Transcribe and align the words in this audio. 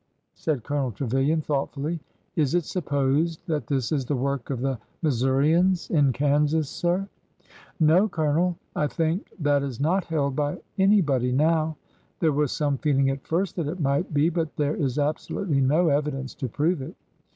said 0.33 0.63
Colonel 0.63 0.91
Trevilian, 0.91 1.41
thoughtfully. 1.41 1.99
'Ms 2.35 2.55
it 2.55 2.65
supposed 2.65 3.39
that 3.45 3.67
this 3.67 3.91
is 3.91 4.03
the 4.03 4.15
work 4.15 4.49
of 4.49 4.61
the 4.61 4.79
Missourians 5.03 5.91
in 5.91 6.11
Kansas, 6.11 6.67
sir? 6.71 7.07
"''No, 7.79 8.09
Colonel; 8.09 8.57
I 8.75 8.87
think 8.87 9.31
that 9.39 9.61
is 9.61 9.79
not 9.79 10.05
held 10.05 10.35
by 10.35 10.57
anybody 10.79 11.31
now. 11.31 11.77
There 12.19 12.33
was 12.33 12.51
some 12.51 12.79
feeling 12.79 13.11
at 13.11 13.27
first 13.27 13.55
that 13.57 13.67
it 13.67 13.79
might 13.79 14.11
be, 14.11 14.29
but 14.29 14.55
there 14.55 14.75
is 14.75 14.97
absolutely 14.97 15.61
no 15.61 15.89
evidence 15.89 16.33
to 16.33 16.49
prove 16.49 16.81
it. 16.81 16.95